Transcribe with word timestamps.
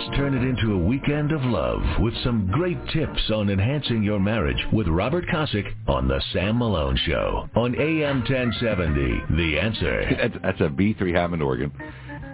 Let's 0.00 0.16
turn 0.16 0.32
it 0.34 0.42
into 0.42 0.72
a 0.72 0.78
weekend 0.78 1.30
of 1.30 1.42
love 1.42 1.82
with 2.00 2.14
some 2.24 2.50
great 2.50 2.78
tips 2.88 3.30
on 3.34 3.50
enhancing 3.50 4.02
your 4.02 4.18
marriage 4.18 4.56
with 4.72 4.88
Robert 4.88 5.26
Kosick 5.26 5.70
on 5.86 6.08
The 6.08 6.22
Sam 6.32 6.56
Malone 6.56 6.96
Show 7.04 7.50
on 7.54 7.78
AM 7.78 8.20
1070. 8.20 9.36
The 9.36 9.58
Answer. 9.58 10.16
That's, 10.16 10.34
that's 10.42 10.60
a 10.62 10.74
B3 10.74 11.14
Hammond 11.14 11.42
organ. 11.42 11.70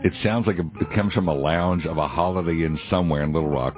It 0.04 0.12
sounds 0.22 0.46
like 0.46 0.58
a, 0.58 0.70
it 0.80 0.94
comes 0.94 1.12
from 1.12 1.26
a 1.26 1.34
lounge 1.34 1.86
of 1.86 1.96
a 1.96 2.06
Holiday 2.06 2.64
Inn 2.64 2.78
somewhere 2.88 3.24
in 3.24 3.32
Little 3.32 3.50
Rock. 3.50 3.74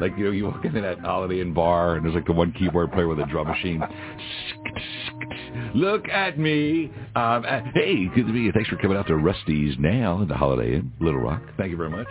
Like, 0.00 0.18
you 0.18 0.24
know, 0.24 0.32
you 0.32 0.46
walk 0.46 0.64
into 0.64 0.80
that 0.80 0.98
Holiday 0.98 1.40
Inn 1.40 1.54
bar 1.54 1.94
and 1.94 2.04
there's 2.04 2.16
like 2.16 2.26
the 2.26 2.32
one 2.32 2.50
keyboard 2.50 2.90
player 2.90 3.06
with 3.06 3.20
a 3.20 3.26
drum 3.26 3.46
machine. 3.46 3.84
Look 5.76 6.08
at 6.08 6.40
me. 6.40 6.90
Um, 7.14 7.44
uh, 7.48 7.60
hey, 7.72 8.08
good 8.16 8.26
to 8.26 8.32
meet 8.32 8.46
you. 8.46 8.52
Thanks 8.52 8.68
for 8.68 8.76
coming 8.78 8.96
out 8.96 9.06
to 9.06 9.14
Rusty's 9.14 9.76
now 9.78 10.22
at 10.22 10.28
the 10.28 10.36
Holiday 10.36 10.74
Inn, 10.74 10.92
Little 10.98 11.20
Rock. 11.20 11.42
Thank 11.56 11.70
you 11.70 11.76
very 11.76 11.90
much. 11.90 12.08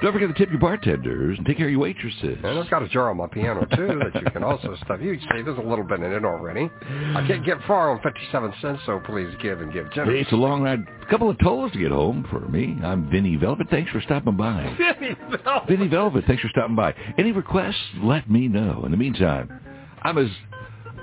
Don't 0.00 0.12
forget 0.12 0.28
to 0.28 0.34
tip 0.34 0.50
your 0.50 0.60
bartenders 0.60 1.38
and 1.38 1.46
take 1.46 1.56
care 1.56 1.66
of 1.66 1.72
your 1.72 1.80
waitresses. 1.80 2.38
And 2.44 2.58
I've 2.58 2.70
got 2.70 2.84
a 2.84 2.88
jar 2.88 3.10
on 3.10 3.16
my 3.16 3.26
piano 3.26 3.66
too 3.74 4.00
that 4.12 4.22
you 4.22 4.30
can 4.30 4.44
also 4.44 4.76
stuff. 4.84 5.00
You 5.02 5.18
see, 5.18 5.42
there's 5.42 5.58
a 5.58 5.62
little 5.62 5.84
bit 5.84 5.98
in 6.00 6.12
it 6.12 6.24
already. 6.24 6.70
I 7.16 7.24
can't 7.26 7.44
get 7.44 7.56
far 7.66 7.90
on 7.90 8.00
57 8.02 8.52
cents, 8.62 8.80
so 8.86 9.00
please 9.04 9.28
give 9.42 9.60
and 9.60 9.72
give 9.72 9.90
generously. 9.92 10.20
it's 10.20 10.30
a 10.30 10.36
long 10.36 10.62
ride. 10.62 10.78
A 11.02 11.10
couple 11.10 11.28
of 11.28 11.36
tolls 11.40 11.72
to 11.72 11.78
get 11.80 11.90
home 11.90 12.24
for 12.30 12.40
me. 12.48 12.76
I'm 12.84 13.10
Vinny 13.10 13.34
Velvet. 13.34 13.66
Thanks 13.70 13.90
for 13.90 14.00
stopping 14.00 14.36
by. 14.36 14.76
Vinny 15.00 15.16
Velvet. 15.44 15.68
Vinny 15.68 15.88
Velvet, 15.88 16.24
thanks 16.26 16.42
for 16.42 16.48
stopping 16.50 16.76
by. 16.76 16.94
Any 17.18 17.32
requests, 17.32 17.76
let 18.00 18.30
me 18.30 18.46
know. 18.46 18.84
In 18.84 18.92
the 18.92 18.96
meantime, 18.96 19.60
I'm 20.02 20.16
as 20.18 20.28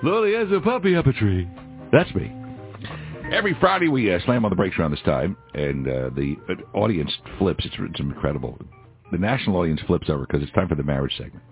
lonely 0.03 0.35
as 0.35 0.47
a 0.53 0.61
puppy 0.61 0.95
up 0.95 1.05
a 1.07 1.13
tree. 1.13 1.49
That's 1.91 2.13
me. 2.15 2.31
Every 3.31 3.55
Friday 3.59 3.87
we 3.89 4.13
uh, 4.13 4.19
slam 4.25 4.45
on 4.45 4.51
the 4.51 4.55
brakes 4.55 4.77
around 4.79 4.91
this 4.91 5.01
time, 5.01 5.35
and 5.53 5.85
uh, 5.87 6.09
the 6.15 6.35
uh, 6.47 6.77
audience 6.77 7.11
flips. 7.39 7.65
It's, 7.65 7.75
it's 7.77 7.99
incredible. 7.99 8.57
The 9.11 9.17
national 9.17 9.57
audience 9.57 9.81
flips 9.87 10.09
over 10.09 10.25
because 10.25 10.41
it's 10.41 10.51
time 10.53 10.67
for 10.67 10.75
the 10.75 10.83
marriage 10.83 11.15
segment. 11.17 11.43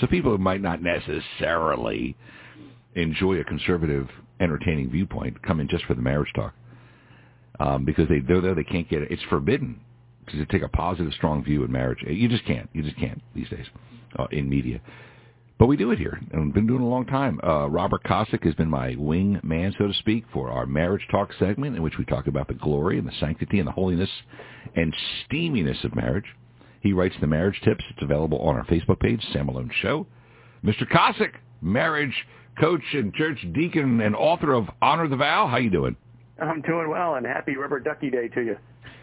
So 0.00 0.06
people 0.06 0.30
who 0.30 0.38
might 0.38 0.62
not 0.62 0.80
necessarily 0.82 2.16
enjoy 2.94 3.38
a 3.40 3.44
conservative, 3.44 4.08
entertaining 4.40 4.90
viewpoint 4.90 5.42
come 5.42 5.60
in 5.60 5.68
just 5.68 5.84
for 5.84 5.94
the 5.94 6.02
marriage 6.02 6.32
talk 6.34 6.54
um, 7.60 7.84
because 7.84 8.08
they 8.08 8.20
they're 8.20 8.40
there 8.40 8.54
they 8.54 8.64
can't 8.64 8.88
get 8.88 9.02
it. 9.02 9.10
It's 9.10 9.22
forbidden 9.24 9.80
to 10.28 10.46
take 10.46 10.62
a 10.62 10.68
positive, 10.68 11.12
strong 11.14 11.44
view 11.44 11.64
in 11.64 11.72
marriage. 11.72 11.98
You 12.06 12.28
just 12.28 12.44
can't. 12.44 12.68
You 12.72 12.82
just 12.82 12.96
can't 12.96 13.20
these 13.34 13.48
days 13.48 13.66
uh, 14.18 14.26
in 14.30 14.48
media. 14.48 14.80
But 15.58 15.66
we 15.66 15.76
do 15.76 15.92
it 15.92 15.98
here, 15.98 16.20
and 16.32 16.46
we've 16.46 16.54
been 16.54 16.66
doing 16.66 16.82
it 16.82 16.84
a 16.84 16.88
long 16.88 17.06
time. 17.06 17.38
Uh, 17.44 17.68
Robert 17.68 18.02
Kosick 18.02 18.42
has 18.44 18.54
been 18.54 18.68
my 18.68 18.96
wing 18.96 19.38
man, 19.44 19.72
so 19.78 19.86
to 19.86 19.94
speak, 19.94 20.24
for 20.32 20.50
our 20.50 20.66
marriage 20.66 21.06
talk 21.10 21.30
segment, 21.38 21.76
in 21.76 21.82
which 21.82 21.98
we 21.98 22.04
talk 22.04 22.26
about 22.26 22.48
the 22.48 22.54
glory 22.54 22.98
and 22.98 23.06
the 23.06 23.12
sanctity 23.20 23.60
and 23.60 23.68
the 23.68 23.72
holiness 23.72 24.10
and 24.74 24.92
steaminess 25.24 25.84
of 25.84 25.94
marriage. 25.94 26.24
He 26.82 26.92
writes 26.92 27.14
the 27.20 27.26
marriage 27.26 27.60
tips. 27.64 27.84
It's 27.90 28.02
available 28.02 28.38
on 28.40 28.56
our 28.56 28.64
Facebook 28.66 29.00
page, 29.00 29.24
Sam 29.32 29.46
Malone 29.46 29.70
Show. 29.80 30.06
Mr. 30.64 30.82
Kosick, 30.90 31.32
marriage 31.60 32.14
coach 32.60 32.82
and 32.92 33.14
church 33.14 33.38
deacon 33.54 34.00
and 34.00 34.14
author 34.14 34.52
of 34.52 34.66
Honor 34.82 35.08
the 35.08 35.16
Vow. 35.16 35.46
How 35.46 35.56
you 35.58 35.70
doing? 35.70 35.96
I'm 36.40 36.60
doing 36.62 36.90
well, 36.90 37.14
and 37.14 37.24
happy 37.24 37.56
Rubber 37.56 37.78
Ducky 37.80 38.10
Day 38.10 38.28
to 38.28 38.40
you. 38.42 38.56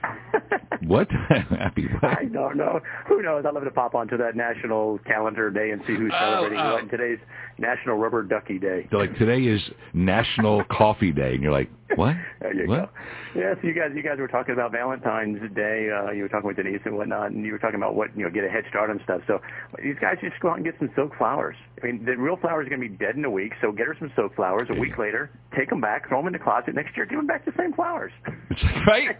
What? 0.88 1.10
Happy 1.60 1.88
what? 1.88 2.18
I 2.18 2.24
don't 2.26 2.56
know. 2.56 2.80
Who 3.10 3.22
knows? 3.22 3.44
I 3.46 3.52
love 3.52 3.66
to 3.66 3.70
pop 3.72 3.96
onto 3.96 4.16
that 4.18 4.36
national 4.36 4.98
calendar 5.00 5.52
day 5.52 5.72
and 5.72 5.82
see 5.86 5.94
who's 5.94 6.12
Oh, 6.16 6.20
celebrating 6.20 6.60
oh. 6.60 6.74
what. 6.74 6.82
And 6.84 6.90
today's 6.90 7.20
National 7.60 7.98
Rubber 7.98 8.24
Ducky 8.24 8.58
Day. 8.60 8.88
They're 8.90 9.00
like 9.00 9.18
today 9.18 9.42
is 9.42 9.62
National 9.94 10.64
Coffee 10.72 11.12
Day, 11.12 11.34
and 11.34 11.44
you're 11.44 11.52
like, 11.52 11.70
what? 11.96 12.16
There 12.40 12.54
you 12.54 12.68
what? 12.68 12.94
go. 12.94 13.00
Yes, 13.36 13.58
you 13.64 13.74
guys, 13.74 13.92
you 13.96 14.02
guys 14.04 14.18
were 14.18 14.28
talking 14.28 14.54
about 14.54 14.72
Valentine's 14.72 15.40
Day. 15.56 15.90
Uh, 15.90 16.12
you 16.12 16.24
were 16.24 16.30
talking 16.30 16.48
with 16.48 16.58
Denise 16.58 16.82
and 16.86 16.96
whatnot, 16.96 17.32
and 17.32 17.46
you 17.46 17.52
were 17.52 17.60
talking 17.60 17.76
about 17.76 17.96
what 17.96 18.16
you 18.16 18.24
know, 18.24 18.30
get 18.30 18.44
a 18.44 18.50
head 18.50 18.64
start 18.70 18.90
on 18.90 19.00
stuff. 19.04 19.22
So 19.28 19.40
these 19.84 19.96
guys 20.00 20.18
just 20.22 20.40
go 20.40 20.50
out 20.50 20.58
and 20.58 20.66
get 20.66 20.76
some 20.80 20.90
silk 20.96 21.12
flowers. 21.18 21.56
I 21.82 21.88
mean, 21.88 22.06
the 22.06 22.16
real 22.16 22.38
flowers 22.38 22.68
are 22.68 22.70
going 22.70 22.82
to 22.82 22.90
be 22.90 22.96
dead 22.96 23.16
in 23.16 23.26
a 23.26 23.30
week, 23.30 23.54
so 23.62 23.72
get 23.72 23.88
her 23.88 23.96
some 24.00 24.12
silk 24.16 24.36
flowers. 24.36 24.68
A 24.70 24.74
There 24.74 24.82
week 24.82 24.98
later, 24.98 25.32
take 25.58 25.70
them 25.70 25.82
back, 25.82 26.08
throw 26.08 26.20
them 26.20 26.28
in 26.28 26.34
the 26.34 26.40
closet. 26.40 26.76
Next 26.76 26.96
year, 26.96 27.06
give 27.06 27.20
them 27.20 27.28
back 27.28 27.46
the 27.46 27.54
same 27.58 27.74
flowers. 27.74 28.12
It's 28.50 28.62
like, 28.64 28.88
right? 28.88 29.18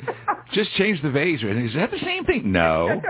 Just 0.54 0.72
change 0.74 1.02
the 1.02 1.12
vase. 1.12 1.42
Is 1.42 1.74
that 1.76 1.92
the 1.92 2.00
same 2.04 2.26
thing? 2.26 2.52
No. 2.52 2.88
no, 2.88 3.02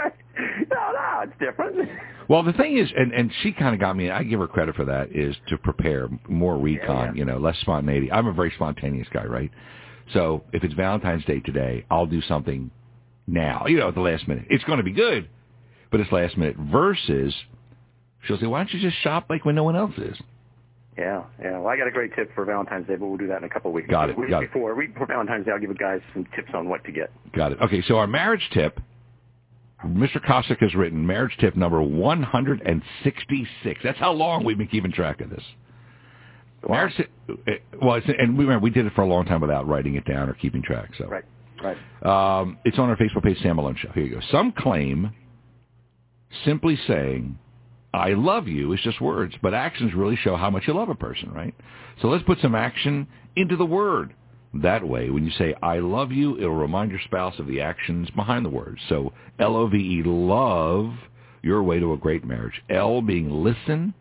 no, 0.93 1.21
it's 1.23 1.33
different. 1.39 1.89
Well, 2.29 2.43
the 2.43 2.53
thing 2.53 2.77
is, 2.77 2.89
and 2.95 3.11
and 3.11 3.31
she 3.41 3.51
kind 3.51 3.73
of 3.73 3.81
got 3.81 3.97
me. 3.97 4.09
I 4.11 4.23
give 4.23 4.39
her 4.39 4.47
credit 4.47 4.75
for 4.75 4.85
that. 4.85 5.09
Is 5.13 5.35
to 5.49 5.57
prepare 5.57 6.07
more 6.29 6.57
recon. 6.57 7.07
yeah. 7.07 7.19
You 7.19 7.25
know, 7.25 7.37
less 7.39 7.57
spontaneity. 7.59 8.11
I'm 8.11 8.27
a 8.27 8.33
very 8.33 8.51
spontaneous 8.55 9.07
guy, 9.11 9.25
right? 9.25 9.51
So 10.13 10.43
if 10.53 10.63
it's 10.63 10.73
Valentine's 10.75 11.25
Day 11.25 11.39
today, 11.39 11.85
I'll 11.89 12.05
do 12.05 12.21
something 12.21 12.69
now. 13.27 13.65
You 13.67 13.77
know, 13.79 13.89
at 13.89 13.95
the 13.95 14.01
last 14.01 14.27
minute. 14.27 14.45
It's 14.49 14.63
going 14.63 14.77
to 14.77 14.83
be 14.83 14.91
good, 14.91 15.27
but 15.91 15.99
it's 15.99 16.11
last 16.11 16.37
minute. 16.37 16.55
Versus, 16.57 17.33
she'll 18.25 18.39
say, 18.39 18.45
"Why 18.45 18.59
don't 18.59 18.73
you 18.73 18.79
just 18.79 19.01
shop 19.01 19.25
like 19.29 19.43
when 19.43 19.55
no 19.55 19.63
one 19.63 19.75
else 19.75 19.97
is?" 19.97 20.15
Yeah, 20.99 21.23
yeah. 21.41 21.57
Well, 21.57 21.67
I 21.67 21.77
got 21.77 21.87
a 21.87 21.91
great 21.91 22.13
tip 22.15 22.29
for 22.35 22.45
Valentine's 22.45 22.85
Day, 22.85 22.95
but 22.95 23.07
we'll 23.07 23.17
do 23.17 23.27
that 23.27 23.37
in 23.37 23.45
a 23.45 23.49
couple 23.49 23.71
of 23.71 23.75
weeks. 23.75 23.89
Got 23.89 24.09
it, 24.09 24.17
Week 24.19 24.29
got 24.29 24.43
it. 24.43 24.49
week 24.75 24.93
before 24.93 25.07
Valentine's 25.07 25.45
Day, 25.45 25.51
I'll 25.51 25.59
give 25.59 25.69
you 25.69 25.75
guys 25.75 26.01
some 26.13 26.27
tips 26.35 26.49
on 26.53 26.67
what 26.67 26.83
to 26.83 26.91
get. 26.91 27.09
Got 27.33 27.53
it. 27.53 27.61
Okay, 27.61 27.81
so 27.87 27.97
our 27.97 28.05
marriage 28.07 28.47
tip, 28.53 28.79
Mr. 29.85 30.23
Kosick 30.23 30.59
has 30.59 30.75
written 30.75 31.07
marriage 31.07 31.35
tip 31.39 31.55
number 31.55 31.81
166. 31.81 33.79
That's 33.83 33.97
how 33.99 34.11
long 34.11 34.43
we've 34.43 34.57
been 34.57 34.67
keeping 34.67 34.91
track 34.91 35.21
of 35.21 35.29
this. 35.29 35.43
Marriage 36.67 36.95
tip, 36.97 37.09
eh, 37.47 37.59
well, 37.81 37.95
it's, 37.95 38.05
and 38.07 38.37
we 38.37 38.43
remember 38.43 38.61
we 38.63 38.69
did 38.71 38.85
it 38.85 38.91
for 38.93 39.01
a 39.03 39.07
long 39.07 39.23
time 39.25 39.39
without 39.39 39.65
writing 39.67 39.95
it 39.95 40.03
down 40.05 40.29
or 40.29 40.33
keeping 40.33 40.61
track. 40.61 40.89
So 40.97 41.05
Right, 41.07 41.23
right. 41.63 41.77
um, 42.41 42.57
it's 42.65 42.77
on 42.77 42.89
our 42.89 42.97
Facebook 42.97 43.23
page, 43.23 43.39
Sam 43.41 43.55
Malone 43.55 43.77
Show. 43.77 43.89
Here 43.93 44.03
you 44.03 44.15
go. 44.15 44.21
Some 44.31 44.51
claim 44.51 45.11
simply 46.43 46.77
saying 46.85 47.39
"I 47.93 48.09
love 48.09 48.49
you" 48.49 48.73
is 48.73 48.81
just 48.81 48.99
words, 48.99 49.33
but 49.41 49.53
actions 49.53 49.93
really 49.93 50.17
show 50.17 50.35
how 50.35 50.49
much 50.49 50.63
you 50.67 50.73
love 50.73 50.89
a 50.89 50.95
person, 50.95 51.31
right? 51.31 51.55
So 52.01 52.09
let's 52.09 52.23
put 52.25 52.39
some 52.41 52.55
action 52.55 53.07
into 53.37 53.55
the 53.55 53.65
word. 53.65 54.13
That 54.53 54.87
way, 54.87 55.09
when 55.09 55.25
you 55.25 55.31
say 55.31 55.53
"I 55.61 55.79
love 55.79 56.11
you," 56.11 56.37
it'll 56.37 56.55
remind 56.55 56.91
your 56.91 56.99
spouse 57.01 57.37
of 57.39 57.47
the 57.47 57.61
actions 57.61 58.09
behind 58.11 58.45
the 58.45 58.49
words. 58.49 58.81
So 58.89 59.13
L 59.37 59.55
O 59.55 59.67
V 59.67 59.77
E, 59.77 60.03
love, 60.03 60.93
your 61.43 61.61
way 61.61 61.79
to 61.79 61.93
a 61.93 61.97
great 61.97 62.25
marriage. 62.25 62.61
L 62.69 63.01
being 63.01 63.29
listen. 63.29 63.93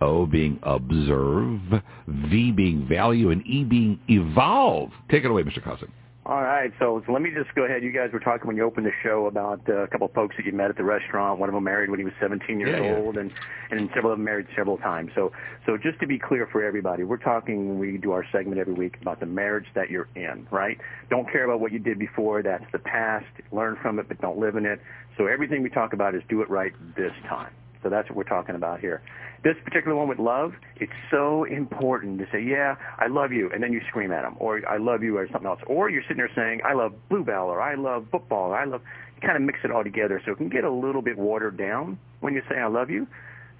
O 0.00 0.26
being 0.26 0.58
observe, 0.62 1.60
V 2.08 2.50
being 2.50 2.88
value, 2.88 3.30
and 3.30 3.46
E 3.46 3.62
being 3.62 4.00
evolve. 4.08 4.90
Take 5.10 5.24
it 5.24 5.30
away, 5.30 5.42
Mr. 5.42 5.62
Cousin. 5.62 5.92
All 6.24 6.40
right, 6.40 6.70
so, 6.78 7.02
so 7.04 7.12
let 7.12 7.20
me 7.20 7.30
just 7.34 7.52
go 7.56 7.64
ahead. 7.64 7.82
You 7.82 7.90
guys 7.90 8.10
were 8.12 8.20
talking 8.20 8.46
when 8.46 8.56
you 8.56 8.62
opened 8.62 8.86
the 8.86 8.92
show 9.02 9.26
about 9.26 9.60
uh, 9.68 9.78
a 9.82 9.88
couple 9.88 10.06
of 10.06 10.12
folks 10.12 10.36
that 10.36 10.46
you 10.46 10.52
met 10.52 10.70
at 10.70 10.76
the 10.76 10.84
restaurant. 10.84 11.40
One 11.40 11.48
of 11.48 11.54
them 11.56 11.64
married 11.64 11.90
when 11.90 11.98
he 11.98 12.04
was 12.04 12.14
17 12.20 12.60
years 12.60 12.78
Yeah, 12.78 12.92
yeah. 12.92 12.96
old, 12.96 13.16
and 13.16 13.32
and 13.72 13.90
several 13.92 14.12
of 14.12 14.18
them 14.18 14.24
married 14.24 14.46
several 14.56 14.78
times. 14.78 15.10
So 15.16 15.32
so 15.66 15.76
just 15.76 15.98
to 15.98 16.06
be 16.06 16.20
clear 16.20 16.46
for 16.52 16.64
everybody, 16.64 17.02
we're 17.02 17.16
talking 17.16 17.70
when 17.70 17.78
we 17.80 17.98
do 17.98 18.12
our 18.12 18.24
segment 18.30 18.60
every 18.60 18.74
week 18.74 18.98
about 19.02 19.18
the 19.18 19.26
marriage 19.26 19.66
that 19.74 19.90
you're 19.90 20.06
in, 20.14 20.46
right? 20.52 20.78
Don't 21.10 21.28
care 21.30 21.44
about 21.44 21.58
what 21.58 21.72
you 21.72 21.80
did 21.80 21.98
before. 21.98 22.40
That's 22.40 22.70
the 22.70 22.78
past. 22.78 23.26
Learn 23.50 23.76
from 23.82 23.98
it, 23.98 24.06
but 24.06 24.20
don't 24.20 24.38
live 24.38 24.54
in 24.54 24.64
it. 24.64 24.80
So 25.18 25.26
everything 25.26 25.60
we 25.60 25.70
talk 25.70 25.92
about 25.92 26.14
is 26.14 26.22
do 26.28 26.40
it 26.42 26.48
right 26.48 26.72
this 26.96 27.12
time. 27.28 27.50
So 27.82 27.88
that's 27.88 28.08
what 28.08 28.16
we're 28.16 28.24
talking 28.24 28.54
about 28.54 28.80
here. 28.80 29.02
This 29.42 29.56
particular 29.64 29.96
one 29.96 30.08
with 30.08 30.18
love, 30.18 30.52
it's 30.76 30.92
so 31.10 31.44
important 31.44 32.18
to 32.18 32.26
say, 32.30 32.40
yeah, 32.40 32.76
I 32.98 33.08
love 33.08 33.32
you, 33.32 33.50
and 33.52 33.62
then 33.62 33.72
you 33.72 33.80
scream 33.88 34.12
at 34.12 34.22
them, 34.22 34.36
or 34.38 34.62
I 34.68 34.76
love 34.78 35.02
you, 35.02 35.18
or 35.18 35.26
something 35.32 35.48
else. 35.48 35.60
Or 35.66 35.90
you're 35.90 36.02
sitting 36.02 36.18
there 36.18 36.30
saying, 36.34 36.60
I 36.64 36.74
love 36.74 36.92
Bluebell, 37.08 37.46
or 37.46 37.60
I 37.60 37.74
love 37.74 38.06
football, 38.12 38.50
or 38.50 38.56
I 38.56 38.64
love, 38.64 38.82
you 39.16 39.26
kind 39.26 39.36
of 39.36 39.42
mix 39.42 39.58
it 39.64 39.72
all 39.72 39.82
together 39.82 40.22
so 40.24 40.32
it 40.32 40.38
can 40.38 40.48
get 40.48 40.62
a 40.62 40.70
little 40.70 41.02
bit 41.02 41.18
watered 41.18 41.56
down 41.56 41.98
when 42.20 42.34
you 42.34 42.42
say 42.48 42.58
I 42.58 42.68
love 42.68 42.88
you. 42.88 43.08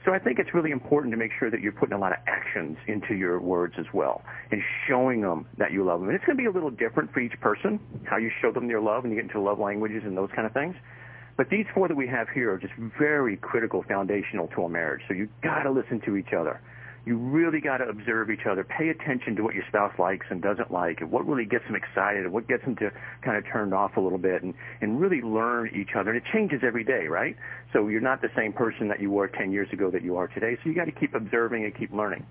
So 0.05 0.13
I 0.13 0.19
think 0.19 0.41
it's 0.41 0.53
really 0.53 0.73
important 0.73 1.13
to 1.13 1.17
make 1.17 1.31
sure 1.39 1.49
that 1.51 1.61
you're 1.61 1.73
putting 1.73 1.95
a 1.95 1.99
lot 1.99 2.11
of 2.11 2.19
actions 2.27 2.77
into 2.89 3.15
your 3.15 3.41
words 3.41 3.75
as 3.79 3.87
well 3.93 4.23
and 4.51 4.61
showing 4.89 5.21
them 5.21 5.47
that 5.59 5.71
you 5.71 5.85
love 5.85 6.01
them. 6.01 6.09
And 6.09 6.17
it's 6.17 6.25
going 6.25 6.37
to 6.37 6.43
be 6.43 6.49
a 6.49 6.51
little 6.51 6.71
different 6.71 7.13
for 7.13 7.21
each 7.21 7.39
person, 7.41 7.79
how 8.05 8.17
you 8.17 8.29
show 8.41 8.51
them 8.51 8.69
your 8.69 8.81
love 8.81 9.05
and 9.05 9.13
you 9.13 9.21
get 9.21 9.31
into 9.31 9.41
love 9.41 9.61
languages 9.61 10.03
and 10.05 10.17
those 10.17 10.31
kind 10.35 10.45
of 10.45 10.53
things. 10.53 10.75
But 11.37 11.49
these 11.51 11.67
four 11.75 11.89
that 11.89 11.97
we 11.97 12.07
have 12.09 12.29
here 12.29 12.53
are 12.53 12.59
just 12.59 12.75
very 12.99 13.37
critical, 13.37 13.83
foundational 13.89 14.49
to 14.49 14.65
a 14.65 14.69
marriage. 14.69 15.03
So 15.09 15.15
you've 15.15 15.31
got 15.43 15.63
to 15.63 15.71
listen 15.71 16.01
to 16.07 16.17
each 16.17 16.33
other. 16.37 16.61
You 17.05 17.17
really 17.17 17.61
got 17.61 17.79
to 17.79 17.89
observe 17.89 18.31
each 18.31 18.47
other. 18.49 18.63
Pay 18.63 18.91
attention 18.91 19.35
to 19.37 19.43
what 19.43 19.55
your 19.55 19.65
spouse 19.67 19.93
likes 19.99 20.27
and 20.31 20.41
doesn't 20.41 20.71
like, 20.71 21.01
and 21.01 21.11
what 21.11 21.27
really 21.27 21.45
gets 21.47 21.65
them 21.65 21.75
excited, 21.75 22.23
and 22.23 22.33
what 22.33 22.47
gets 22.47 22.65
them 22.65 22.77
to 22.77 22.93
kind 23.25 23.37
of 23.37 23.45
turned 23.53 23.75
off 23.75 23.97
a 23.97 24.01
little 24.01 24.19
bit, 24.19 24.45
and 24.45 24.55
and 24.81 25.01
really 25.01 25.21
learn 25.21 25.69
each 25.75 25.97
other. 25.99 26.11
And 26.11 26.19
it 26.19 26.23
changes 26.33 26.61
every 26.65 26.85
day, 26.85 27.09
right? 27.09 27.35
So 27.73 27.89
you're 27.89 28.01
not 28.01 28.23
the 28.23 28.31
same 28.37 28.53
person 28.53 28.87
that 28.89 29.01
you 29.01 29.11
were 29.11 29.27
10 29.27 29.51
years 29.51 29.69
ago 29.73 29.91
that 29.91 30.03
you 30.03 30.17
are 30.17 30.29
today. 30.29 30.57
So 30.63 30.69
you 30.69 30.77
got 30.77 30.85
to 30.85 30.93
keep 30.93 31.15
observing 31.15 31.65
and 31.65 31.77
keep 31.77 31.93
learning. 31.93 32.25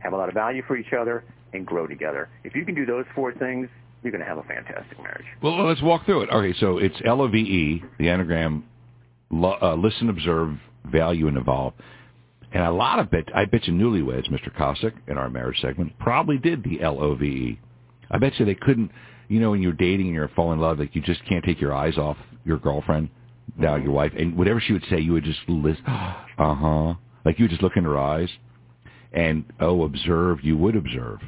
Have 0.00 0.12
a 0.12 0.16
lot 0.16 0.28
of 0.28 0.34
value 0.34 0.62
for 0.66 0.76
each 0.76 0.92
other 0.92 1.24
and 1.52 1.64
grow 1.64 1.86
together. 1.86 2.28
If 2.42 2.56
you 2.56 2.64
can 2.64 2.74
do 2.74 2.84
those 2.84 3.04
four 3.14 3.32
things, 3.32 3.68
you're 4.06 4.12
going 4.12 4.24
to 4.24 4.28
have 4.28 4.38
a 4.38 4.42
fantastic 4.44 4.98
marriage. 4.98 5.26
Well, 5.42 5.66
let's 5.66 5.82
walk 5.82 6.06
through 6.06 6.22
it. 6.22 6.30
Okay, 6.30 6.54
so 6.60 6.78
it's 6.78 6.96
L 7.04 7.20
O 7.20 7.28
V 7.28 7.38
E, 7.38 7.84
the 7.98 8.08
anagram, 8.08 8.64
lo, 9.30 9.56
uh, 9.60 9.74
listen, 9.74 10.08
observe, 10.08 10.56
value, 10.84 11.26
and 11.28 11.36
evolve. 11.36 11.74
And 12.52 12.62
a 12.62 12.70
lot 12.70 13.00
of 13.00 13.10
bet, 13.10 13.24
I 13.34 13.44
bet 13.44 13.66
you 13.66 13.72
newlyweds, 13.74 14.30
Mr. 14.30 14.54
Kosick, 14.56 14.92
in 15.08 15.18
our 15.18 15.28
marriage 15.28 15.60
segment, 15.60 15.98
probably 15.98 16.38
did 16.38 16.62
the 16.62 16.80
L 16.80 17.02
O 17.02 17.14
V 17.16 17.26
E. 17.26 17.60
I 18.10 18.18
bet 18.18 18.38
you 18.38 18.46
they 18.46 18.54
couldn't, 18.54 18.92
you 19.28 19.40
know, 19.40 19.50
when 19.50 19.60
you're 19.62 19.72
dating 19.72 20.06
and 20.06 20.14
you're 20.14 20.28
falling 20.28 20.58
in 20.58 20.62
love, 20.64 20.78
like 20.78 20.94
you 20.94 21.02
just 21.02 21.24
can't 21.28 21.44
take 21.44 21.60
your 21.60 21.74
eyes 21.74 21.98
off 21.98 22.16
your 22.44 22.58
girlfriend. 22.58 23.08
now 23.58 23.74
your 23.76 23.90
wife, 23.92 24.12
and 24.16 24.36
whatever 24.36 24.60
she 24.60 24.72
would 24.72 24.84
say, 24.88 25.00
you 25.00 25.12
would 25.12 25.24
just 25.24 25.40
listen. 25.48 25.84
Uh 26.38 26.54
huh. 26.54 26.94
Like 27.24 27.38
you 27.38 27.44
would 27.44 27.50
just 27.50 27.62
look 27.62 27.76
in 27.76 27.84
her 27.84 27.96
eyes, 27.98 28.28
and 29.12 29.42
oh, 29.58 29.84
observe. 29.84 30.44
You 30.44 30.56
would 30.58 30.76
observe, 30.76 31.20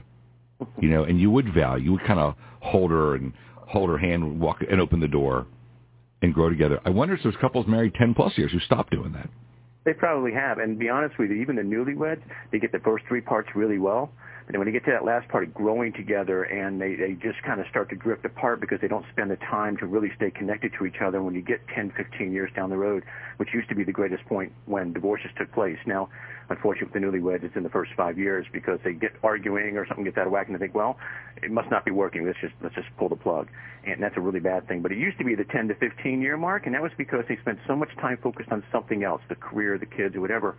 you 0.80 0.88
know, 0.88 1.04
and 1.04 1.20
you 1.20 1.30
would 1.30 1.52
value. 1.52 1.86
You 1.86 1.92
would 1.92 2.04
kind 2.04 2.20
of 2.20 2.34
hold 2.60 2.90
her 2.90 3.14
and 3.14 3.32
hold 3.54 3.90
her 3.90 3.98
hand, 3.98 4.22
and 4.22 4.40
walk 4.40 4.58
and 4.68 4.80
open 4.80 5.00
the 5.00 5.08
door, 5.08 5.46
and 6.22 6.32
grow 6.32 6.48
together. 6.48 6.80
I 6.84 6.90
wonder 6.90 7.14
if 7.14 7.22
there's 7.22 7.36
couples 7.40 7.66
married 7.66 7.94
ten 7.94 8.14
plus 8.14 8.36
years 8.36 8.52
who 8.52 8.60
stopped 8.60 8.90
doing 8.90 9.12
that. 9.12 9.28
They 9.84 9.92
probably 9.94 10.32
have, 10.32 10.58
and 10.58 10.76
to 10.76 10.78
be 10.78 10.88
honest 10.88 11.18
with 11.18 11.30
you, 11.30 11.36
even 11.40 11.56
the 11.56 11.62
newlyweds, 11.62 12.20
they 12.52 12.58
get 12.58 12.72
the 12.72 12.80
first 12.80 13.04
three 13.08 13.20
parts 13.20 13.48
really 13.54 13.78
well. 13.78 14.10
Then 14.50 14.60
when 14.60 14.66
you 14.66 14.72
get 14.72 14.86
to 14.86 14.92
that 14.92 15.04
last 15.04 15.28
part 15.28 15.44
of 15.44 15.52
growing 15.52 15.92
together 15.92 16.44
and 16.44 16.80
they, 16.80 16.94
they 16.94 17.12
just 17.12 17.42
kind 17.42 17.60
of 17.60 17.66
start 17.68 17.90
to 17.90 17.96
drift 17.96 18.24
apart 18.24 18.60
because 18.60 18.80
they 18.80 18.88
don't 18.88 19.04
spend 19.12 19.30
the 19.30 19.36
time 19.36 19.76
to 19.76 19.86
really 19.86 20.10
stay 20.16 20.30
connected 20.30 20.72
to 20.78 20.86
each 20.86 21.02
other 21.04 21.22
when 21.22 21.34
you 21.34 21.42
get 21.42 21.60
10, 21.74 21.92
15 21.94 22.32
years 22.32 22.50
down 22.56 22.70
the 22.70 22.76
road, 22.76 23.04
which 23.36 23.50
used 23.52 23.68
to 23.68 23.74
be 23.74 23.84
the 23.84 23.92
greatest 23.92 24.24
point 24.24 24.50
when 24.64 24.94
divorces 24.94 25.30
took 25.36 25.52
place. 25.52 25.76
Now, 25.84 26.08
unfortunately, 26.48 26.86
with 26.86 27.12
the 27.12 27.18
newlyweds, 27.18 27.44
it's 27.44 27.56
in 27.56 27.62
the 27.62 27.68
first 27.68 27.90
five 27.94 28.18
years 28.18 28.46
because 28.50 28.80
they 28.84 28.94
get 28.94 29.12
arguing 29.22 29.76
or 29.76 29.86
something 29.86 30.04
gets 30.04 30.16
out 30.16 30.26
of 30.26 30.32
whack 30.32 30.46
and 30.46 30.56
they 30.56 30.60
think, 30.60 30.74
well, 30.74 30.96
it 31.42 31.50
must 31.50 31.70
not 31.70 31.84
be 31.84 31.90
working. 31.90 32.24
Let's 32.26 32.40
just, 32.40 32.54
let's 32.62 32.74
just 32.74 32.88
pull 32.96 33.10
the 33.10 33.16
plug. 33.16 33.48
And 33.86 34.02
that's 34.02 34.16
a 34.16 34.20
really 34.20 34.40
bad 34.40 34.66
thing. 34.66 34.80
But 34.80 34.92
it 34.92 34.98
used 34.98 35.18
to 35.18 35.24
be 35.24 35.34
the 35.34 35.44
10 35.44 35.68
to 35.68 35.74
15 35.74 36.22
year 36.22 36.38
mark, 36.38 36.64
and 36.64 36.74
that 36.74 36.82
was 36.82 36.92
because 36.96 37.24
they 37.28 37.36
spent 37.42 37.58
so 37.66 37.76
much 37.76 37.94
time 38.00 38.16
focused 38.22 38.50
on 38.50 38.64
something 38.72 39.04
else, 39.04 39.20
the 39.28 39.34
career, 39.34 39.76
the 39.76 39.86
kids, 39.86 40.16
or 40.16 40.22
whatever 40.22 40.56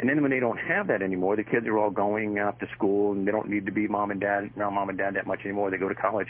and 0.00 0.08
then 0.08 0.22
when 0.22 0.30
they 0.30 0.40
don't 0.40 0.58
have 0.58 0.88
that 0.88 1.02
anymore, 1.02 1.36
the 1.36 1.44
kids 1.44 1.66
are 1.66 1.78
all 1.78 1.90
going 1.90 2.38
off 2.38 2.58
to 2.60 2.66
school 2.74 3.12
and 3.12 3.28
they 3.28 3.32
don't 3.32 3.50
need 3.50 3.66
to 3.66 3.72
be 3.72 3.86
mom 3.86 4.10
and 4.10 4.20
dad 4.20 4.50
around 4.56 4.74
mom 4.74 4.88
and 4.88 4.96
dad 4.96 5.14
that 5.14 5.26
much 5.26 5.40
anymore. 5.44 5.70
They 5.70 5.76
go 5.76 5.90
to 5.90 5.94
college. 5.94 6.28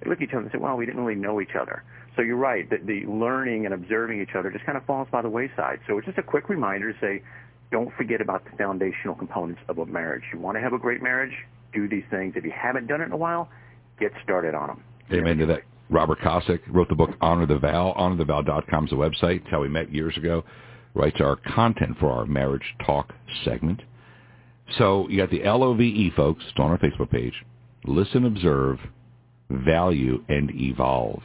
They 0.00 0.08
look 0.08 0.18
at 0.18 0.28
each 0.28 0.30
other 0.30 0.42
and 0.42 0.52
say, 0.52 0.58
"Well, 0.58 0.76
we 0.76 0.86
didn't 0.86 1.04
really 1.04 1.18
know 1.18 1.40
each 1.40 1.56
other." 1.60 1.82
So 2.14 2.22
you're 2.22 2.36
right 2.36 2.68
that 2.70 2.86
the 2.86 3.04
learning 3.06 3.64
and 3.64 3.74
observing 3.74 4.20
each 4.20 4.36
other 4.36 4.50
just 4.50 4.64
kind 4.64 4.78
of 4.78 4.84
falls 4.84 5.08
by 5.10 5.22
the 5.22 5.28
wayside. 5.28 5.80
So 5.88 5.98
it's 5.98 6.06
just 6.06 6.18
a 6.18 6.22
quick 6.22 6.48
reminder 6.48 6.92
to 6.92 6.98
say, 7.00 7.22
don't 7.70 7.92
forget 7.94 8.20
about 8.20 8.44
the 8.44 8.56
foundational 8.56 9.14
components 9.14 9.60
of 9.68 9.78
a 9.78 9.86
marriage. 9.86 10.22
You 10.32 10.38
want 10.38 10.56
to 10.56 10.60
have 10.60 10.72
a 10.72 10.78
great 10.78 11.02
marriage, 11.02 11.34
do 11.72 11.88
these 11.88 12.04
things. 12.10 12.34
If 12.36 12.44
you 12.44 12.50
haven't 12.50 12.86
done 12.86 13.00
it 13.02 13.06
in 13.06 13.12
a 13.12 13.16
while, 13.16 13.48
get 14.00 14.12
started 14.24 14.54
on 14.54 14.68
them. 14.68 14.82
Amen 15.12 15.38
to 15.38 15.46
that. 15.46 15.62
Robert 15.90 16.18
Kosick 16.20 16.60
wrote 16.68 16.88
the 16.88 16.94
book 16.94 17.10
Honor 17.20 17.46
the 17.46 17.58
Vow. 17.58 17.94
HonorTheVow.com 17.96 18.84
is 18.84 18.90
the 18.90 18.96
website. 18.96 19.36
It's 19.36 19.50
how 19.50 19.60
we 19.60 19.68
met 19.68 19.92
years 19.92 20.16
ago 20.16 20.44
writes 20.98 21.20
our 21.20 21.36
content 21.36 21.96
for 21.98 22.10
our 22.10 22.26
marriage 22.26 22.74
talk 22.84 23.12
segment. 23.44 23.80
So 24.76 25.08
you 25.08 25.18
got 25.18 25.30
the 25.30 25.44
LOVE 25.44 26.12
folks 26.14 26.44
it's 26.48 26.58
on 26.58 26.70
our 26.70 26.78
Facebook 26.78 27.10
page. 27.10 27.32
Listen, 27.84 28.26
observe, 28.26 28.78
value, 29.48 30.22
and 30.28 30.50
evolve. 30.54 31.22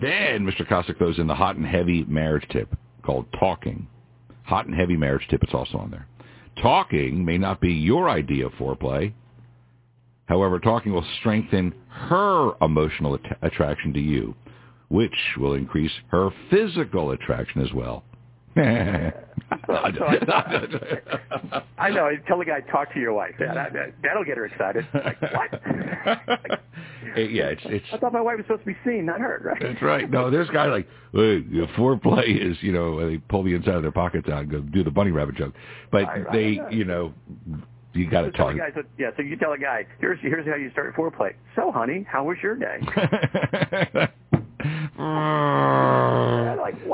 Then 0.00 0.46
Mr. 0.46 0.66
Kosick 0.66 0.98
goes 0.98 1.18
in 1.18 1.26
the 1.26 1.34
hot 1.34 1.56
and 1.56 1.66
heavy 1.66 2.04
marriage 2.04 2.46
tip 2.50 2.68
called 3.02 3.26
talking. 3.38 3.86
Hot 4.44 4.66
and 4.66 4.74
heavy 4.74 4.96
marriage 4.96 5.26
tip, 5.28 5.42
it's 5.42 5.54
also 5.54 5.78
on 5.78 5.90
there. 5.90 6.06
Talking 6.62 7.24
may 7.24 7.38
not 7.38 7.60
be 7.60 7.72
your 7.72 8.08
idea 8.08 8.46
of 8.46 8.52
foreplay. 8.52 9.12
However, 10.26 10.58
talking 10.58 10.92
will 10.92 11.06
strengthen 11.20 11.74
her 11.88 12.52
emotional 12.60 13.14
att- 13.14 13.38
attraction 13.42 13.92
to 13.94 14.00
you, 14.00 14.34
which 14.88 15.14
will 15.38 15.54
increase 15.54 15.92
her 16.08 16.30
physical 16.50 17.12
attraction 17.12 17.62
as 17.62 17.72
well. 17.72 18.04
I 19.68 19.90
know. 21.90 22.10
Tell 22.26 22.38
the 22.38 22.44
guy 22.44 22.60
talk 22.72 22.92
to 22.92 23.00
your 23.00 23.12
wife. 23.12 23.34
Yeah, 23.38 23.54
that, 23.54 23.72
that'll 24.02 24.24
get 24.24 24.36
her 24.36 24.46
excited. 24.46 24.84
Like, 24.92 25.20
what? 25.22 25.62
yeah, 27.16 27.50
it's 27.50 27.62
it's. 27.64 27.86
I 27.92 27.98
thought 27.98 28.12
my 28.12 28.20
wife 28.20 28.38
was 28.38 28.46
supposed 28.46 28.62
to 28.62 28.66
be 28.66 28.76
seen, 28.84 29.06
not 29.06 29.20
heard. 29.20 29.44
Right? 29.44 29.62
That's 29.62 29.80
right. 29.80 30.10
No, 30.10 30.28
there's 30.30 30.50
guys 30.50 30.70
like 30.70 30.88
hey, 31.12 31.42
foreplay 31.76 32.50
is 32.50 32.56
you 32.60 32.72
know 32.72 33.08
they 33.08 33.18
pull 33.18 33.44
the 33.44 33.54
inside 33.54 33.74
of 33.74 33.82
their 33.82 33.92
pockets 33.92 34.28
out 34.28 34.42
and 34.42 34.50
go 34.50 34.60
do 34.60 34.82
the 34.82 34.90
bunny 34.90 35.12
rabbit 35.12 35.36
joke, 35.36 35.54
but 35.92 36.04
right, 36.04 36.32
they 36.32 36.58
right. 36.58 36.72
you 36.72 36.84
know 36.84 37.14
you 37.92 38.10
got 38.10 38.22
to 38.22 38.32
talk. 38.32 38.56
Guy, 38.56 38.70
so, 38.74 38.82
yeah, 38.98 39.10
so 39.16 39.22
you 39.22 39.36
tell 39.36 39.52
a 39.52 39.58
guy, 39.58 39.86
here's 40.00 40.18
here's 40.20 40.46
how 40.46 40.56
you 40.56 40.70
start 40.72 40.96
foreplay. 40.96 41.34
So, 41.54 41.70
honey, 41.70 42.04
how 42.10 42.24
was 42.24 42.38
your 42.42 42.56
day? 42.56 42.78
like, 46.58 46.86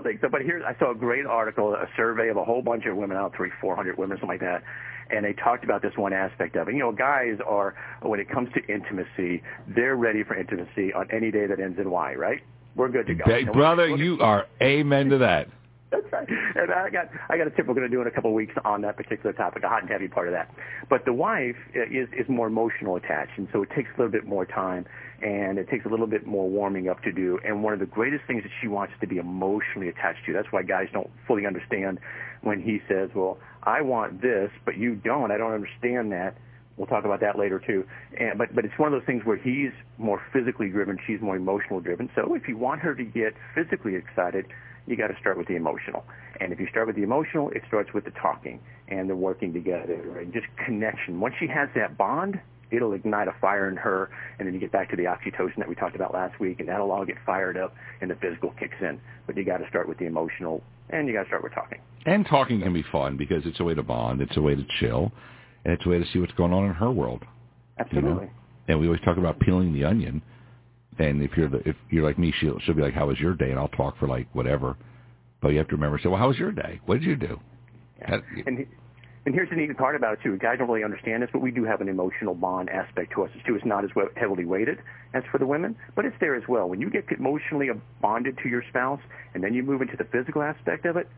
what? 0.00 0.08
I 0.08 0.12
don't 0.12 0.20
think 0.20 0.20
so. 0.20 0.28
But 0.30 0.42
here, 0.42 0.62
I 0.66 0.78
saw 0.78 0.92
a 0.92 0.94
great 0.94 1.26
article, 1.26 1.74
a 1.74 1.86
survey 1.96 2.28
of 2.28 2.36
a 2.36 2.44
whole 2.44 2.62
bunch 2.62 2.86
of 2.86 2.96
women 2.96 3.16
out, 3.16 3.34
three, 3.36 3.50
four 3.60 3.76
hundred 3.76 3.98
women, 3.98 4.16
something 4.16 4.28
like 4.28 4.40
that, 4.40 4.62
and 5.10 5.24
they 5.24 5.32
talked 5.32 5.64
about 5.64 5.82
this 5.82 5.92
one 5.96 6.12
aspect 6.12 6.56
of 6.56 6.68
it. 6.68 6.74
You 6.74 6.80
know, 6.80 6.92
guys 6.92 7.38
are, 7.46 7.74
when 8.02 8.20
it 8.20 8.28
comes 8.28 8.48
to 8.54 8.72
intimacy, 8.72 9.42
they're 9.68 9.96
ready 9.96 10.22
for 10.24 10.36
intimacy 10.36 10.92
on 10.92 11.08
any 11.12 11.30
day 11.30 11.46
that 11.46 11.60
ends 11.60 11.78
in 11.78 11.90
Y, 11.90 12.14
right? 12.14 12.40
We're 12.76 12.88
good 12.88 13.06
to 13.08 13.14
go. 13.14 13.24
Big 13.26 13.52
brother, 13.52 13.88
you 13.88 14.18
are 14.20 14.46
amen 14.62 15.10
to 15.10 15.18
that. 15.18 15.48
That's 15.90 16.06
right. 16.12 16.28
And 16.28 16.70
I 16.70 16.88
got 16.88 17.08
I 17.28 17.36
got 17.36 17.48
a 17.48 17.50
tip 17.50 17.66
we're 17.66 17.74
going 17.74 17.88
to 17.88 17.94
do 17.94 18.00
in 18.00 18.06
a 18.06 18.10
couple 18.10 18.30
of 18.30 18.34
weeks 18.34 18.54
on 18.64 18.82
that 18.82 18.96
particular 18.96 19.32
topic, 19.32 19.64
a 19.64 19.68
hot 19.68 19.82
and 19.82 19.90
heavy 19.90 20.06
part 20.06 20.28
of 20.28 20.34
that. 20.34 20.50
But 20.88 21.04
the 21.04 21.12
wife 21.12 21.56
uh, 21.74 21.82
is 21.82 22.08
is 22.12 22.28
more 22.28 22.46
emotional 22.46 22.96
attached, 22.96 23.36
and 23.36 23.48
so 23.52 23.62
it 23.62 23.70
takes 23.74 23.88
a 23.96 23.98
little 23.98 24.12
bit 24.12 24.24
more 24.24 24.46
time, 24.46 24.86
and 25.20 25.58
it 25.58 25.68
takes 25.68 25.84
a 25.86 25.88
little 25.88 26.06
bit 26.06 26.26
more 26.26 26.48
warming 26.48 26.88
up 26.88 27.02
to 27.02 27.12
do. 27.12 27.40
And 27.44 27.64
one 27.64 27.72
of 27.72 27.80
the 27.80 27.86
greatest 27.86 28.24
things 28.26 28.44
that 28.44 28.52
she 28.60 28.68
wants 28.68 28.94
is 28.94 29.00
to 29.00 29.08
be 29.08 29.18
emotionally 29.18 29.88
attached 29.88 30.24
to. 30.26 30.32
That's 30.32 30.48
why 30.52 30.62
guys 30.62 30.86
don't 30.92 31.10
fully 31.26 31.44
understand 31.44 31.98
when 32.42 32.62
he 32.62 32.80
says, 32.88 33.10
"Well, 33.14 33.38
I 33.64 33.80
want 33.80 34.22
this, 34.22 34.50
but 34.64 34.76
you 34.76 34.94
don't. 34.94 35.32
I 35.32 35.38
don't 35.38 35.52
understand 35.52 36.12
that." 36.12 36.36
We'll 36.76 36.86
talk 36.86 37.04
about 37.04 37.20
that 37.20 37.36
later 37.36 37.58
too. 37.58 37.84
And, 38.16 38.38
but 38.38 38.54
but 38.54 38.64
it's 38.64 38.78
one 38.78 38.94
of 38.94 38.98
those 38.98 39.06
things 39.06 39.24
where 39.24 39.36
he's 39.36 39.72
more 39.98 40.22
physically 40.32 40.70
driven, 40.70 40.98
she's 41.04 41.20
more 41.20 41.36
emotional 41.36 41.80
driven. 41.80 42.08
So 42.14 42.34
if 42.36 42.48
you 42.48 42.56
want 42.56 42.80
her 42.80 42.94
to 42.94 43.04
get 43.04 43.34
physically 43.54 43.96
excited 43.96 44.46
you 44.90 44.96
got 44.96 45.08
to 45.08 45.16
start 45.20 45.38
with 45.38 45.46
the 45.46 45.56
emotional. 45.56 46.04
And 46.40 46.52
if 46.52 46.60
you 46.60 46.66
start 46.70 46.86
with 46.86 46.96
the 46.96 47.02
emotional, 47.02 47.50
it 47.50 47.62
starts 47.68 47.90
with 47.94 48.04
the 48.04 48.10
talking 48.20 48.60
and 48.88 49.08
the 49.08 49.16
working 49.16 49.52
together 49.52 50.18
and 50.18 50.32
just 50.32 50.46
connection. 50.66 51.20
Once 51.20 51.34
she 51.38 51.46
has 51.46 51.68
that 51.76 51.96
bond, 51.96 52.40
it'll 52.70 52.92
ignite 52.92 53.28
a 53.28 53.34
fire 53.40 53.68
in 53.68 53.76
her, 53.76 54.10
and 54.38 54.46
then 54.46 54.54
you 54.54 54.60
get 54.60 54.72
back 54.72 54.90
to 54.90 54.96
the 54.96 55.04
oxytocin 55.04 55.56
that 55.58 55.68
we 55.68 55.74
talked 55.74 55.94
about 55.94 56.12
last 56.12 56.38
week, 56.40 56.60
and 56.60 56.68
that'll 56.68 56.90
all 56.90 57.04
get 57.04 57.16
fired 57.24 57.56
up, 57.56 57.74
and 58.00 58.10
the 58.10 58.14
physical 58.16 58.50
kicks 58.58 58.76
in. 58.80 59.00
But 59.26 59.36
you 59.36 59.44
got 59.44 59.58
to 59.58 59.68
start 59.68 59.88
with 59.88 59.98
the 59.98 60.06
emotional, 60.06 60.62
and 60.90 61.06
you 61.06 61.14
got 61.14 61.22
to 61.22 61.28
start 61.28 61.42
with 61.42 61.52
talking. 61.54 61.80
And 62.06 62.26
talking 62.26 62.60
can 62.60 62.72
be 62.72 62.84
fun 62.90 63.16
because 63.16 63.42
it's 63.44 63.60
a 63.60 63.64
way 63.64 63.74
to 63.74 63.82
bond, 63.82 64.20
it's 64.20 64.36
a 64.36 64.42
way 64.42 64.54
to 64.54 64.64
chill, 64.78 65.12
and 65.64 65.72
it's 65.72 65.84
a 65.86 65.88
way 65.88 65.98
to 65.98 66.06
see 66.12 66.18
what's 66.18 66.32
going 66.32 66.52
on 66.52 66.64
in 66.64 66.74
her 66.74 66.90
world. 66.90 67.24
Absolutely. 67.78 68.10
You 68.10 68.14
know? 68.16 68.30
And 68.68 68.80
we 68.80 68.86
always 68.86 69.00
talk 69.02 69.18
about 69.18 69.40
peeling 69.40 69.72
the 69.72 69.84
onion 69.84 70.22
and 71.00 71.22
if 71.22 71.36
you're 71.36 71.48
the, 71.48 71.68
if 71.68 71.76
you're 71.90 72.04
like 72.04 72.18
me, 72.18 72.32
she'll 72.40 72.58
she'll 72.60 72.74
be 72.74 72.82
like, 72.82 72.94
"How 72.94 73.06
was 73.06 73.18
your 73.18 73.34
day?" 73.34 73.50
And 73.50 73.58
I'll 73.58 73.68
talk 73.68 73.98
for 73.98 74.06
like 74.06 74.28
whatever. 74.34 74.76
But 75.40 75.48
you 75.48 75.58
have 75.58 75.68
to 75.68 75.74
remember, 75.74 75.98
say, 75.98 76.08
"Well, 76.08 76.18
how 76.18 76.28
was 76.28 76.38
your 76.38 76.52
day? 76.52 76.80
What 76.86 77.00
did 77.00 77.04
you 77.04 77.16
do?" 77.16 77.40
Yeah. 78.00 78.20
and 78.46 78.66
and 79.26 79.34
here's 79.34 79.50
the 79.50 79.56
neat 79.56 79.76
part 79.76 79.96
about 79.96 80.14
it 80.14 80.20
too. 80.22 80.36
Guys 80.38 80.58
don't 80.58 80.68
really 80.68 80.84
understand 80.84 81.22
this, 81.22 81.30
but 81.32 81.40
we 81.40 81.50
do 81.50 81.64
have 81.64 81.80
an 81.80 81.88
emotional 81.88 82.34
bond 82.34 82.70
aspect 82.70 83.12
to 83.12 83.24
us 83.24 83.30
too. 83.46 83.54
It's 83.54 83.64
not 83.66 83.84
as 83.84 83.90
heavily 84.16 84.44
weighted 84.44 84.78
as 85.12 85.22
for 85.30 85.38
the 85.38 85.46
women, 85.46 85.76
but 85.94 86.04
it's 86.06 86.16
there 86.20 86.34
as 86.34 86.42
well. 86.48 86.68
When 86.68 86.80
you 86.80 86.88
get 86.88 87.04
emotionally 87.10 87.68
bonded 88.00 88.38
to 88.42 88.48
your 88.48 88.62
spouse, 88.68 89.00
and 89.34 89.44
then 89.44 89.52
you 89.52 89.62
move 89.62 89.82
into 89.82 89.96
the 89.96 90.04
physical 90.04 90.42
aspect 90.42 90.86
of 90.86 90.96
it, 90.96 91.08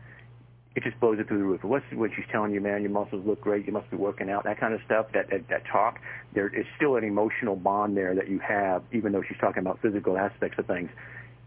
it 0.75 0.83
just 0.83 0.99
blows 0.99 1.19
it 1.19 1.27
through 1.27 1.37
the 1.37 1.43
roof. 1.43 1.63
What's 1.63 1.85
when 1.93 2.09
she's 2.15 2.25
telling 2.31 2.51
you, 2.51 2.59
man, 2.59 2.81
your 2.81 2.91
muscles 2.91 3.23
look 3.25 3.41
great, 3.41 3.65
you 3.67 3.73
must 3.73 3.89
be 3.91 3.97
working 3.97 4.29
out, 4.29 4.43
that 4.45 4.59
kind 4.59 4.73
of 4.73 4.79
stuff, 4.85 5.05
that 5.13 5.29
that, 5.29 5.47
that 5.49 5.63
talk, 5.71 5.99
there 6.33 6.47
is 6.47 6.65
still 6.77 6.95
an 6.95 7.03
emotional 7.03 7.55
bond 7.55 7.95
there 7.95 8.15
that 8.15 8.29
you 8.29 8.39
have, 8.39 8.83
even 8.91 9.11
though 9.11 9.21
she's 9.27 9.37
talking 9.39 9.61
about 9.61 9.79
physical 9.81 10.17
aspects 10.17 10.57
of 10.57 10.65
things. 10.65 10.89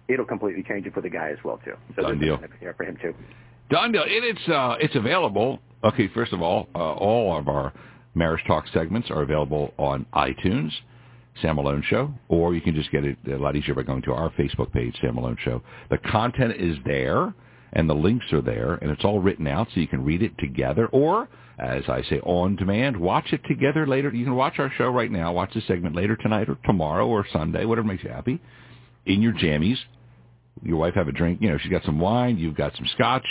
It'll 0.09 0.25
completely 0.25 0.63
change 0.63 0.87
it 0.87 0.95
for 0.95 1.01
the 1.01 1.11
guy 1.11 1.31
as 1.31 1.39
well 1.45 1.61
too. 1.65 1.75
So 1.97 2.03
Done 2.03 2.21
deal. 2.21 2.39
For 2.77 2.85
him 2.85 2.97
too. 3.03 3.13
Done 3.71 3.91
deal. 3.91 4.03
It, 4.03 4.23
it's 4.23 4.49
uh, 4.49 4.77
it's 4.81 4.95
available. 4.95 5.59
Okay, 5.83 6.09
first 6.15 6.33
of 6.33 6.41
all, 6.41 6.69
uh, 6.75 6.79
all 6.79 7.37
of 7.37 7.49
our 7.49 7.73
marriage 8.15 8.43
talk 8.47 8.65
segments 8.73 9.11
are 9.11 9.23
available 9.23 9.75
on 9.79 10.07
iTunes. 10.15 10.71
Sam 11.43 11.57
Malone 11.57 11.83
Show, 11.87 12.11
or 12.29 12.55
you 12.55 12.63
can 12.63 12.75
just 12.75 12.91
get 12.91 13.05
it 13.05 13.19
a 13.31 13.37
lot 13.37 13.57
easier 13.57 13.75
by 13.75 13.83
going 13.83 14.01
to 14.03 14.13
our 14.13 14.31
Facebook 14.31 14.73
page, 14.73 14.97
Sam 15.03 15.17
Malone 15.17 15.37
Show. 15.45 15.61
The 15.91 15.99
content 15.99 16.55
is 16.59 16.79
there 16.87 17.35
and 17.73 17.89
the 17.89 17.95
links 17.95 18.33
are 18.33 18.41
there, 18.41 18.75
and 18.75 18.91
it's 18.91 19.05
all 19.05 19.21
written 19.21 19.47
out 19.47 19.69
so 19.75 19.81
you 19.81 19.89
can 19.89 20.05
read 20.05 20.23
it 20.23 20.37
together, 20.39 20.87
or, 20.87 21.29
as 21.59 21.83
I 21.89 22.03
say, 22.03 22.21
on 22.21 22.57
demand, 22.57 22.97
watch 22.97 23.33
it 23.33 23.43
together 23.47 23.87
later. 23.87 24.11
You 24.11 24.25
can 24.25 24.37
watch 24.37 24.59
our 24.59 24.71
show 24.77 24.89
right 24.89 25.11
now, 25.11 25.33
watch 25.33 25.55
the 25.55 25.63
segment 25.63 25.95
later 25.95 26.17
tonight 26.17 26.49
or 26.49 26.57
tomorrow 26.65 27.07
or 27.07 27.27
Sunday, 27.33 27.65
whatever 27.65 27.87
makes 27.87 28.05
you 28.05 28.11
happy, 28.11 28.41
in 29.05 29.23
your 29.23 29.33
jammies. 29.33 29.79
Your 30.63 30.79
wife 30.79 30.95
have 30.95 31.09
a 31.09 31.13
drink, 31.13 31.41
you 31.43 31.51
know, 31.51 31.59
she's 31.59 31.71
got 31.71 31.85
some 31.85 32.01
wine, 32.01 32.39
you've 32.39 32.57
got 32.57 32.75
some 32.77 32.87
scotch, 32.95 33.27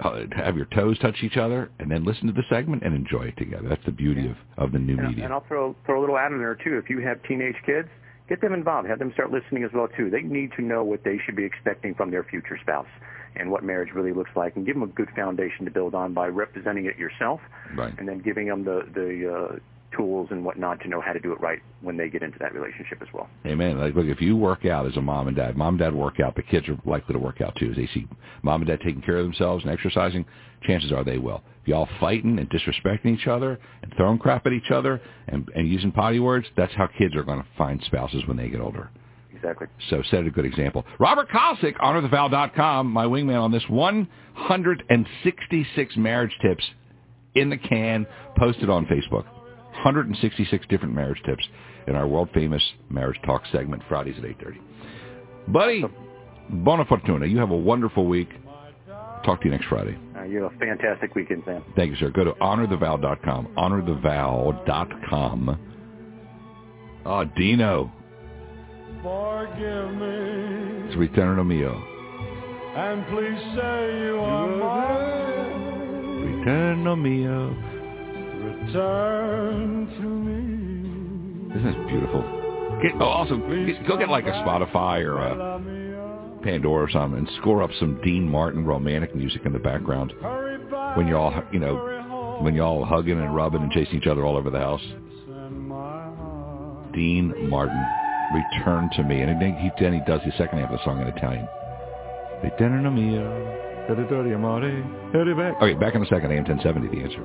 uh, 0.00 0.20
have 0.36 0.56
your 0.56 0.66
toes 0.66 0.98
touch 0.98 1.16
each 1.22 1.36
other, 1.36 1.70
and 1.78 1.90
then 1.90 2.04
listen 2.04 2.26
to 2.26 2.32
the 2.32 2.44
segment 2.48 2.82
and 2.84 2.94
enjoy 2.94 3.24
it 3.24 3.36
together. 3.36 3.68
That's 3.68 3.84
the 3.84 3.92
beauty 3.92 4.28
of, 4.28 4.36
of 4.56 4.72
the 4.72 4.78
new 4.78 4.96
and, 4.96 5.08
media. 5.08 5.24
And 5.24 5.32
I'll 5.32 5.44
throw, 5.48 5.74
throw 5.86 5.98
a 5.98 6.02
little 6.02 6.18
ad 6.18 6.32
in 6.32 6.38
there, 6.38 6.54
too. 6.54 6.80
If 6.82 6.88
you 6.90 7.00
have 7.00 7.22
teenage 7.24 7.56
kids, 7.64 7.88
get 8.28 8.40
them 8.40 8.52
involved. 8.52 8.88
Have 8.88 8.98
them 8.98 9.12
start 9.12 9.30
listening 9.30 9.64
as 9.64 9.72
well, 9.72 9.88
too. 9.88 10.10
They 10.10 10.22
need 10.22 10.52
to 10.56 10.62
know 10.62 10.84
what 10.84 11.04
they 11.04 11.18
should 11.24 11.36
be 11.36 11.44
expecting 11.44 11.94
from 11.94 12.10
their 12.10 12.24
future 12.24 12.58
spouse 12.60 12.88
and 13.36 13.50
what 13.50 13.62
marriage 13.62 13.92
really 13.92 14.12
looks 14.12 14.30
like, 14.34 14.56
and 14.56 14.64
give 14.64 14.74
them 14.74 14.82
a 14.82 14.86
good 14.86 15.10
foundation 15.14 15.66
to 15.66 15.70
build 15.70 15.94
on 15.94 16.14
by 16.14 16.26
representing 16.26 16.86
it 16.86 16.96
yourself, 16.96 17.40
right. 17.74 17.92
and 17.98 18.08
then 18.08 18.18
giving 18.18 18.46
them 18.46 18.64
the 18.64 18.88
the 18.94 19.34
uh, 19.34 19.58
tools 19.96 20.28
and 20.30 20.44
whatnot 20.44 20.80
to 20.80 20.88
know 20.88 21.00
how 21.00 21.12
to 21.12 21.20
do 21.20 21.32
it 21.32 21.40
right 21.40 21.60
when 21.80 21.96
they 21.96 22.08
get 22.08 22.22
into 22.22 22.38
that 22.38 22.54
relationship 22.54 23.00
as 23.02 23.08
well. 23.12 23.28
Amen. 23.46 23.78
Like, 23.78 23.94
look, 23.94 24.06
if 24.06 24.20
you 24.20 24.36
work 24.36 24.66
out 24.66 24.86
as 24.86 24.96
a 24.96 25.00
mom 25.00 25.28
and 25.28 25.36
dad, 25.36 25.56
mom 25.56 25.74
and 25.74 25.78
dad 25.78 25.94
work 25.94 26.18
out, 26.20 26.34
the 26.36 26.42
kids 26.42 26.68
are 26.68 26.76
likely 26.84 27.14
to 27.14 27.18
work 27.18 27.40
out 27.40 27.56
too. 27.56 27.70
As 27.70 27.76
they 27.76 27.88
see 27.94 28.06
mom 28.42 28.60
and 28.62 28.68
dad 28.68 28.80
taking 28.84 29.02
care 29.02 29.18
of 29.18 29.24
themselves 29.24 29.64
and 29.64 29.72
exercising, 29.72 30.24
chances 30.62 30.92
are 30.92 31.04
they 31.04 31.18
will. 31.18 31.42
If 31.62 31.68
y'all 31.68 31.88
fighting 32.00 32.38
and 32.38 32.48
disrespecting 32.50 33.18
each 33.18 33.26
other 33.26 33.58
and 33.82 33.92
throwing 33.96 34.18
crap 34.18 34.46
at 34.46 34.52
each 34.52 34.70
other 34.70 35.00
and, 35.28 35.48
and 35.54 35.66
using 35.68 35.92
potty 35.92 36.20
words, 36.20 36.46
that's 36.56 36.72
how 36.74 36.86
kids 36.86 37.14
are 37.16 37.24
going 37.24 37.40
to 37.40 37.46
find 37.56 37.82
spouses 37.86 38.22
when 38.26 38.36
they 38.36 38.48
get 38.48 38.60
older. 38.60 38.90
Exactly. 39.34 39.66
So 39.90 40.02
set 40.10 40.26
a 40.26 40.30
good 40.30 40.46
example. 40.46 40.84
Robert 40.98 41.28
Kosick, 41.28 41.76
honorthevow.com, 41.76 42.86
my 42.86 43.04
wingman 43.04 43.38
on 43.40 43.52
this 43.52 43.64
166 43.68 45.96
marriage 45.96 46.34
tips 46.40 46.64
in 47.34 47.50
the 47.50 47.58
can, 47.58 48.06
posted 48.38 48.70
on 48.70 48.86
Facebook. 48.86 49.26
166 49.76 50.66
different 50.68 50.94
marriage 50.94 51.22
tips 51.24 51.44
in 51.86 51.94
our 51.94 52.06
world-famous 52.06 52.62
Marriage 52.90 53.18
Talk 53.24 53.42
segment, 53.52 53.82
Fridays 53.88 54.16
at 54.18 54.24
8.30. 54.24 54.58
Buddy, 55.48 55.84
buona 56.50 56.84
fortuna. 56.84 57.26
You 57.26 57.38
have 57.38 57.50
a 57.50 57.56
wonderful 57.56 58.06
week. 58.06 58.28
Talk 59.24 59.40
to 59.40 59.46
you 59.46 59.52
next 59.52 59.66
Friday. 59.66 59.96
Uh, 60.16 60.24
you 60.24 60.42
have 60.42 60.52
a 60.52 60.58
fantastic 60.58 61.14
weekend, 61.14 61.42
Sam. 61.44 61.64
Thank 61.74 61.90
you, 61.90 61.96
sir. 61.96 62.10
Go 62.10 62.24
to 62.24 62.32
honorthevow.com. 62.32 63.48
Honorthevow.com. 63.56 65.58
Oh, 67.04 67.24
Dino. 67.36 67.92
Forgive 69.02 69.94
me. 69.94 70.86
It's 70.88 70.96
Return 70.96 71.46
Mio. 71.46 71.82
And 72.76 73.06
please 73.06 73.40
say 73.56 74.04
you 74.04 74.18
are 74.20 74.56
mine. 74.56 76.38
Return 76.38 77.02
Mio. 77.02 77.75
Return 78.46 79.86
to 79.98 80.02
me. 80.02 81.56
Isn't 81.56 81.64
this 81.64 81.90
beautiful? 81.90 82.22
Get, 82.82 82.92
oh, 83.00 83.04
also, 83.04 83.38
get, 83.38 83.86
go 83.88 83.96
get 83.96 84.08
like 84.08 84.26
a 84.26 84.32
Spotify 84.32 85.00
or 85.00 85.18
a 85.18 86.40
Pandora 86.42 86.84
or 86.84 86.90
something 86.90 87.18
and 87.18 87.28
score 87.40 87.62
up 87.62 87.70
some 87.80 88.00
Dean 88.04 88.28
Martin 88.28 88.64
romantic 88.64 89.14
music 89.16 89.42
in 89.44 89.52
the 89.52 89.58
background 89.58 90.12
when 90.94 91.06
you're 91.06 91.18
all, 91.18 91.42
you 91.52 91.58
know, 91.58 92.38
when 92.40 92.54
you're 92.54 92.64
all 92.64 92.84
hugging 92.84 93.18
and 93.18 93.34
rubbing 93.34 93.62
and 93.62 93.72
chasing 93.72 93.96
each 93.96 94.06
other 94.06 94.24
all 94.24 94.36
over 94.36 94.50
the 94.50 94.58
house. 94.58 94.82
Dean 96.94 97.48
Martin, 97.50 97.84
Return 98.32 98.90
to 98.96 99.02
Me. 99.02 99.22
And 99.22 99.40
then 99.40 99.56
he, 99.56 99.70
then 99.80 99.92
he 99.94 100.00
does 100.06 100.20
the 100.24 100.32
second 100.38 100.58
half 100.60 100.70
of 100.70 100.78
the 100.78 100.84
song 100.84 101.00
in 101.00 101.08
Italian. 101.08 101.48
Return 102.42 102.84
to 102.84 102.90
me. 102.90 103.16
Okay, 105.62 105.74
back 105.74 105.94
in 105.94 106.02
a 106.02 106.06
second. 106.06 106.30
AM 106.32 106.44
1070, 106.44 106.88
the 106.88 107.02
answer. 107.04 107.22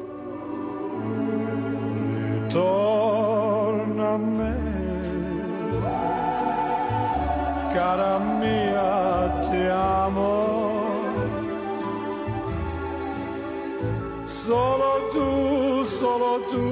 Torna 2.54 4.18
me, 4.18 4.56
cara 7.74 8.20
mia, 8.20 8.92
ti 9.50 9.62
amo. 9.68 10.34
Solo 14.46 14.92
tu, 15.14 15.30
solo 16.00 16.32
tu, 16.52 16.66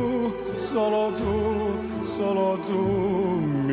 solo 0.74 1.04
tu, 1.20 1.34
solo 2.18 2.58
tu 2.68 3.69